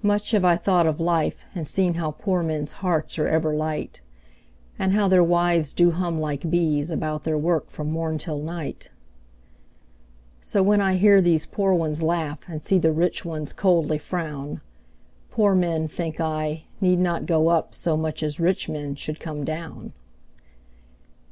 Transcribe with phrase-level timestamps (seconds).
[0.00, 4.00] Much have I thought of life, and seen How poor men's hearts are ever light;
[4.78, 8.92] And how their wives do hum like bees About their work from morn till night.
[10.40, 14.60] So, when I hear these poor ones laugh, And see the rich ones coldly frown
[15.32, 19.42] Poor men, think I, need not go up So much as rich men should come
[19.44, 19.92] down.